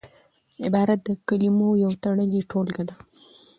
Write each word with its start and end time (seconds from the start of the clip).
عبارت 0.65 0.99
د 1.07 1.09
کلمو 1.27 1.69
یو 1.83 1.91
تړلې 2.03 2.41
ټولګه 2.49 2.83
ده. 2.89 2.95